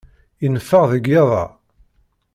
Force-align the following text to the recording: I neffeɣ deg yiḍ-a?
I 0.45 0.47
neffeɣ 0.47 0.83
deg 0.91 1.05
yiḍ-a? 1.11 1.43